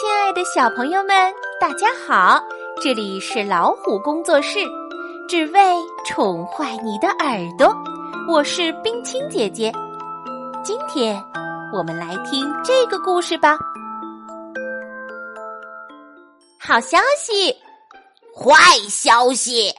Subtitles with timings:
[0.00, 2.42] 亲爱的小朋友们，大家好！
[2.82, 4.60] 这里是老虎工作室，
[5.28, 5.60] 只为
[6.06, 7.76] 宠坏你的耳朵。
[8.26, 9.70] 我是冰清姐姐，
[10.64, 11.22] 今天
[11.76, 13.58] 我们来听这个故事吧。
[16.58, 17.54] 好消息，
[18.34, 18.54] 坏
[18.88, 19.70] 消息！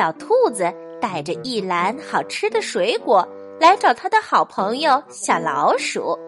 [0.00, 3.28] 小兔子带着一篮好吃的水果。
[3.60, 6.18] 来找他的好朋友小老鼠，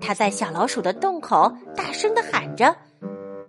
[0.00, 2.66] 他在小老鼠的洞口大声的喊着：“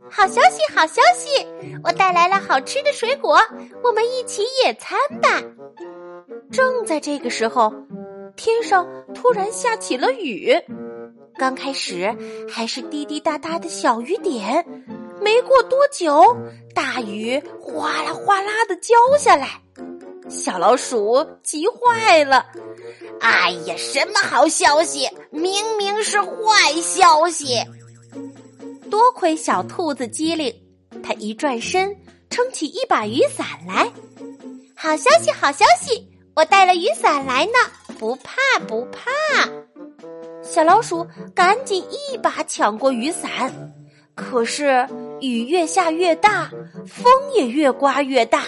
[0.09, 1.45] 好消息，好消息！
[1.83, 3.37] 我带来了好吃的水果，
[3.83, 5.39] 我们一起野餐吧！”
[6.51, 7.71] 正在这个时候，
[8.35, 10.51] 天上突然下起了雨，
[11.37, 12.11] 刚开始
[12.49, 14.65] 还是滴滴答答的小雨点，
[15.27, 16.37] 没过多久，
[16.73, 19.61] 大雨哗啦哗啦的浇下来。
[20.29, 22.45] 小老鼠急坏了，
[23.19, 25.05] 哎呀，什么好消息？
[25.29, 27.61] 明明是坏消息！
[28.89, 30.55] 多亏小兔子机灵，
[31.03, 31.93] 它一转身，
[32.29, 33.91] 撑起一把雨伞来。
[34.77, 36.07] 好消息，好消息！
[36.37, 37.51] 我带了雨伞来呢，
[37.99, 39.11] 不怕不怕。
[40.41, 43.73] 小老鼠赶紧一把抢过雨伞，
[44.15, 44.87] 可是
[45.21, 46.51] 雨越下越大，
[46.87, 48.43] 风也越刮越大，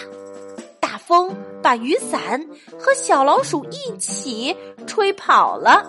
[0.80, 1.34] 大风。
[1.62, 2.42] 把雨伞
[2.78, 5.84] 和小老鼠一起吹跑了。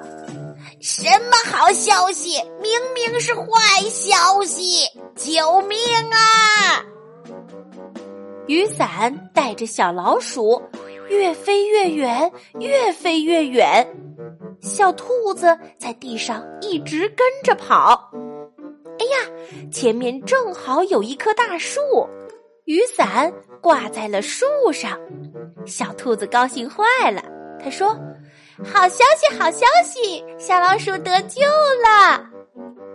[0.82, 2.32] 什么好消息？
[2.62, 3.46] 明明是坏
[3.90, 4.86] 消息！
[5.16, 5.78] 救命
[6.12, 6.84] 啊！
[8.48, 10.62] 雨伞带着小老鼠
[11.08, 12.30] 越飞越远，
[12.60, 13.88] 越飞越远。
[14.60, 18.12] 小兔子在地上一直跟着跑。
[19.02, 21.82] 哎呀，前面正好有一棵大树，
[22.66, 24.96] 雨伞挂在了树上。
[25.66, 27.24] 小兔子高兴坏了，
[27.60, 27.98] 他说
[28.64, 30.24] ：“好消息，好消息！
[30.38, 32.24] 小老鼠得救了。”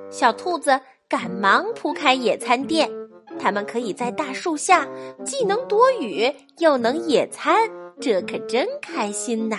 [0.09, 2.89] 小兔子赶忙铺开野餐垫，
[3.37, 4.87] 它们可以在大树下
[5.25, 7.69] 既能躲雨又能野餐，
[8.01, 9.59] 这可真开心呐！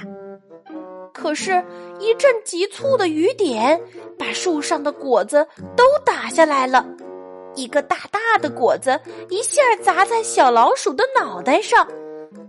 [1.19, 1.63] 可是，
[1.99, 3.81] 一阵急促的雨点
[4.19, 5.45] 把树上的果子
[5.75, 6.85] 都打下来了，
[7.55, 11.85] 一个大大的果子一下砸在小老鼠的脑袋上。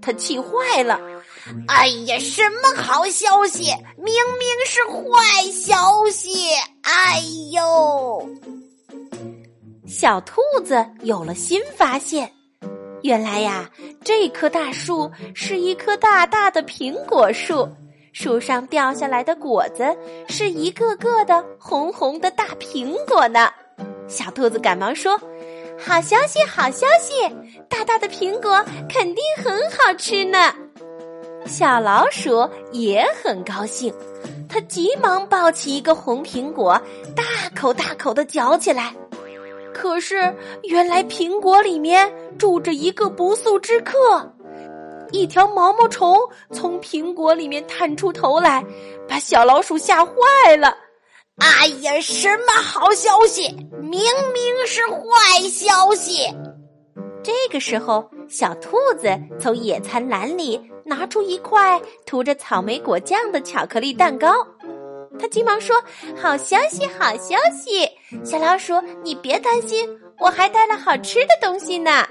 [0.03, 1.01] 他气坏了，
[1.67, 3.73] 哎呀，什么好消息？
[3.97, 6.51] 明明是坏消息！
[6.83, 8.29] 哎呦，
[9.87, 12.31] 小兔子有了新发现，
[13.03, 13.69] 原来呀，
[14.05, 17.69] 这棵大树是一棵大大的苹果树，
[18.13, 19.85] 树上掉下来的果子
[20.29, 23.51] 是一个个的红红的大苹果呢。
[24.07, 25.19] 小兔子赶忙说。
[25.81, 27.15] 好消息，好消息！
[27.69, 30.53] 大大的苹果肯定很好吃呢。
[31.47, 33.95] 小老鼠也很高兴，
[34.49, 36.73] 它急忙抱起一个红苹果，
[37.15, 37.23] 大
[37.55, 38.93] 口大口的嚼起来。
[39.73, 43.95] 可是，原来苹果里面住着一个不速之客，
[45.11, 46.19] 一条毛毛虫
[46.53, 48.65] 从苹果里面探出头来，
[49.09, 50.13] 把小老鼠吓坏
[50.59, 50.77] 了。
[51.39, 53.49] 哎呀，什么好消息？
[53.81, 54.01] 明
[54.33, 56.27] 明是坏消息！
[57.23, 59.09] 这个时候，小兔子
[59.39, 64.47] 从野餐篮里拿出一块涂着草莓果酱的巧克力蛋糕，
[65.19, 65.77] 他急忙说
[66.21, 67.89] ：“好消息，好消息！
[68.25, 69.89] 小老鼠，你别担心，
[70.19, 72.07] 我还带了好吃的东西呢。”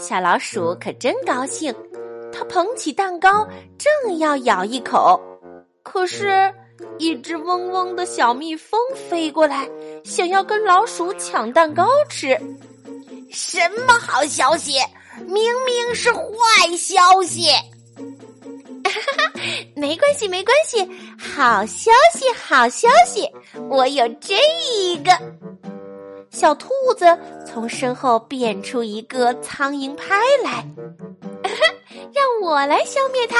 [0.00, 1.74] 小老鼠可真高兴，
[2.32, 3.46] 它捧起蛋糕
[3.78, 5.20] 正要咬一口，
[5.82, 6.52] 可是。
[6.98, 9.68] 一只嗡嗡的小蜜蜂飞过来，
[10.02, 12.28] 想要跟老鼠抢蛋糕吃。
[13.30, 14.78] 什么好消息？
[15.26, 16.24] 明明是坏
[16.78, 17.50] 消息！
[18.82, 19.32] 哈哈，
[19.76, 20.82] 没关系，没关系，
[21.18, 23.30] 好消息，好消息！
[23.68, 24.36] 我有这
[25.04, 25.12] 个。
[26.30, 27.04] 小兔子
[27.44, 30.14] 从身后变出一个苍蝇拍
[30.44, 30.64] 来，
[32.14, 33.36] 让我来消灭它。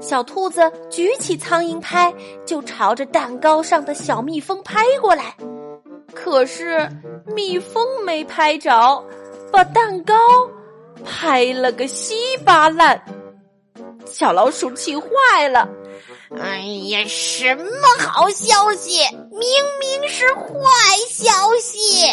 [0.00, 2.12] 小兔子举起苍蝇拍，
[2.46, 5.34] 就朝着蛋糕上的小蜜蜂拍过来。
[6.14, 6.88] 可是
[7.26, 9.02] 蜜蜂没拍着，
[9.50, 10.14] 把蛋糕
[11.04, 13.02] 拍了个稀巴烂。
[14.06, 15.68] 小老鼠气坏了
[16.40, 17.64] ：“哎呀，什么
[17.98, 19.00] 好消息？
[19.30, 19.48] 明
[19.78, 20.44] 明是坏
[21.08, 22.06] 消息！”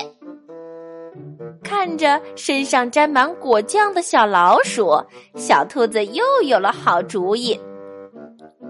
[1.62, 4.96] 看着身上沾满果酱的小老鼠，
[5.36, 7.60] 小兔子又有了好主意。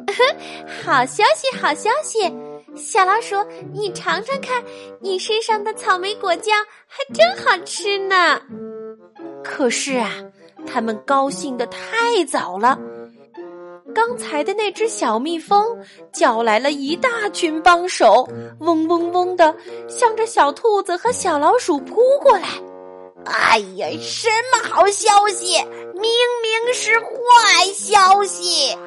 [0.84, 2.20] 好消息，好消息！
[2.76, 3.36] 小老鼠，
[3.72, 4.64] 你尝尝看，
[5.00, 6.58] 你身上的草莓果酱
[6.88, 8.42] 还真好吃呢。
[9.44, 10.10] 可是啊，
[10.66, 12.80] 他们高兴的太早了。
[13.98, 15.76] 刚才的那只小蜜蜂
[16.14, 18.30] 叫来了一大群帮手，
[18.60, 19.56] 嗡嗡嗡的
[19.90, 22.48] 向着小兔子和小老鼠扑过来。
[23.26, 25.56] 哎呀，什么好消息？
[25.96, 26.12] 明
[26.44, 28.78] 明是坏消息！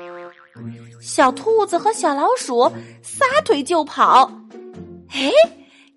[1.01, 2.71] 小兔子和小老鼠
[3.03, 4.31] 撒腿就跑。
[5.13, 5.33] 哎，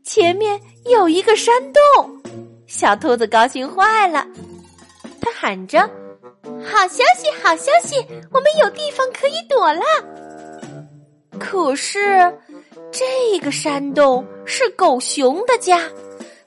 [0.03, 2.19] 前面有一个山洞，
[2.65, 4.25] 小兔子高兴坏了，
[5.21, 5.87] 它喊着。
[6.65, 7.97] 好消息，好消息！
[8.31, 9.81] 我们有地方可以躲了。
[11.39, 12.33] 可是，
[12.91, 15.81] 这个山洞是狗熊的家，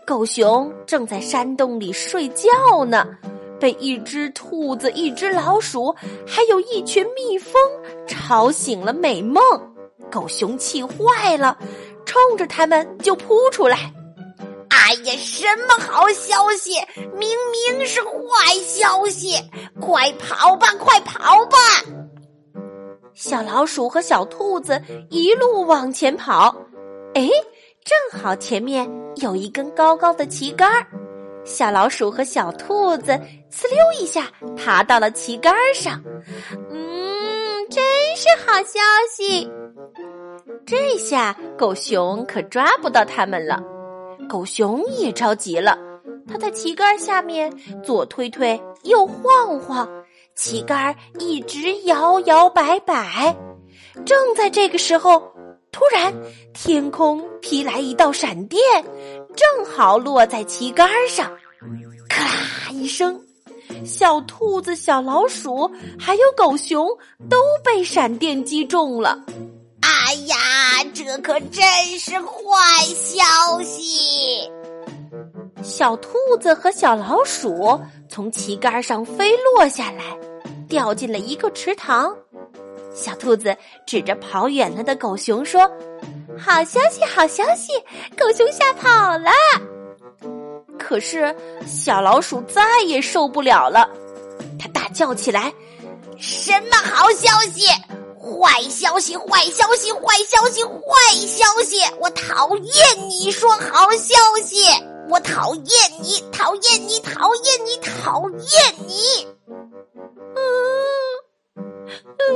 [0.07, 3.07] 狗熊正在山洞里睡觉呢，
[3.61, 5.95] 被一只兔子、一只老鼠，
[6.27, 7.55] 还有一群蜜蜂
[8.07, 9.43] 吵醒了美梦。
[10.11, 11.59] 狗熊气坏了，
[12.05, 13.93] 冲着他们就扑出来。
[14.87, 16.75] 哎呀，什么好消息？
[17.17, 19.35] 明明是坏消息！
[19.81, 21.56] 快跑吧，快跑吧！
[23.12, 24.81] 小老鼠和小兔子
[25.11, 26.55] 一路往前跑，
[27.15, 27.29] 哎，
[27.85, 30.71] 正好前面有一根高高的旗杆
[31.44, 33.11] 小老鼠和小兔子
[33.50, 36.00] 呲溜一下爬到了旗杆上。
[36.71, 37.85] 嗯，真
[38.15, 38.79] 是好消
[39.11, 39.50] 息！
[40.65, 43.61] 这下狗熊可抓不到他们了。
[44.29, 45.79] 狗熊也着急了，
[46.27, 47.53] 它在旗杆下面
[47.85, 49.89] 左推推，右晃晃，
[50.35, 53.37] 旗杆一直摇摇摆摆。
[54.05, 55.23] 正在这个时候，
[55.71, 56.13] 突然
[56.53, 58.61] 天空劈来一道闪电，
[59.35, 61.31] 正好落在旗杆上，
[62.09, 63.19] 咔啦一声，
[63.85, 66.87] 小兔子、小老鼠还有狗熊
[67.31, 69.25] 都被闪电击中了。
[70.06, 70.37] 哎呀，
[70.94, 71.64] 这可真
[71.99, 74.49] 是坏消息！
[75.64, 77.76] 小兔子和小老鼠
[78.08, 80.17] 从旗杆上飞落下来，
[80.69, 82.17] 掉进了一个池塘。
[82.94, 85.69] 小兔子指着跑远了的狗熊说
[86.38, 87.73] ：“好消息，好消息！
[88.17, 89.32] 狗熊吓跑了。”
[90.79, 91.35] 可是
[91.67, 93.91] 小老鼠再也受不了了，
[94.56, 95.52] 它大叫起来
[96.17, 97.67] ：“什么好消息？”
[98.26, 99.17] 坏消息！
[99.17, 99.93] 坏消息！
[99.93, 100.64] 坏消息！
[100.64, 100.70] 坏
[101.26, 101.78] 消息！
[102.00, 104.14] 我讨厌你说好消
[104.44, 104.64] 息！
[105.08, 105.64] 我讨厌
[106.02, 106.20] 你！
[106.32, 106.99] 讨厌你！
[107.00, 107.76] 讨厌你！
[107.78, 109.26] 讨厌你！
[110.34, 110.43] 嗯
[112.19, 112.32] 嗯，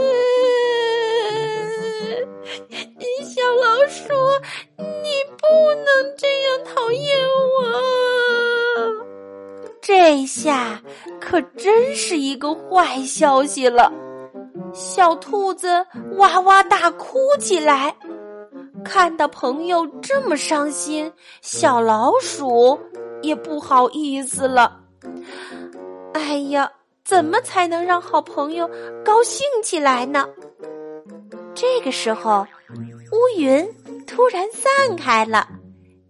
[3.24, 4.02] 小老鼠，
[4.78, 5.44] 你不
[5.74, 7.18] 能这样讨厌
[7.58, 7.58] 我！
[9.82, 10.80] 这下
[11.20, 13.92] 可真是一个坏消息了。
[14.72, 15.84] 小兔子
[16.16, 17.94] 哇哇大哭起来，
[18.84, 22.78] 看到朋友这么伤心，小老鼠
[23.22, 24.80] 也不好意思了。
[26.14, 26.70] 哎呀，
[27.04, 28.68] 怎么才能让好朋友
[29.04, 30.28] 高兴起来呢？
[31.54, 32.46] 这个时候，
[33.12, 33.66] 乌云
[34.06, 35.46] 突然散开了，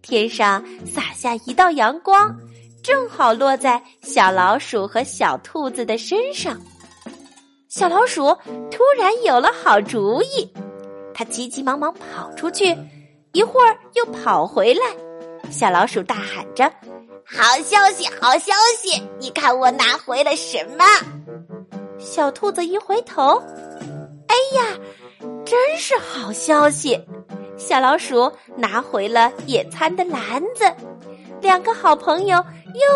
[0.01, 2.35] 天上洒下一道阳光，
[2.83, 6.59] 正好落在小老鼠和小兔子的身上。
[7.71, 8.37] 小老鼠
[8.69, 10.51] 突然有了好主意，
[11.13, 12.77] 它急急忙忙跑出去，
[13.31, 14.81] 一会儿又跑回来。
[15.49, 16.69] 小老鼠大喊着
[17.23, 19.01] ：“好消息，好消息！
[19.19, 20.83] 你看我拿回了什么？”
[21.97, 23.41] 小兔子一回头，
[24.27, 24.77] 哎呀，
[25.45, 26.99] 真是好消息！
[27.55, 30.65] 小老鼠拿回了野餐的篮子，
[31.39, 32.43] 两个好朋友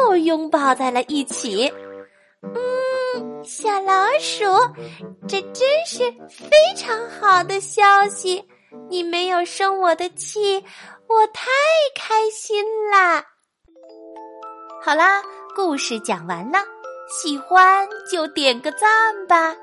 [0.09, 1.71] 又拥抱在了一起。
[2.41, 2.53] 嗯
[3.43, 4.45] 小老鼠，
[5.27, 8.43] 这真是非常好的消息！
[8.89, 10.63] 你没有生我的气，
[11.07, 11.45] 我太
[11.95, 13.23] 开心啦！
[14.83, 15.21] 好啦，
[15.55, 16.59] 故事讲完了，
[17.09, 18.89] 喜欢就点个赞
[19.27, 19.55] 吧！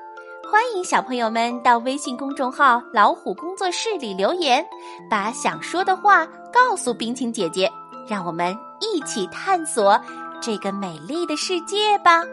[0.51, 4.65] 欢迎小朋友们到微信公众号“老虎工作室”里留言，
[5.09, 7.71] 把想说的话告诉冰清姐姐，
[8.07, 9.99] 让我们一起探索
[10.41, 12.23] 这个美丽的世界吧！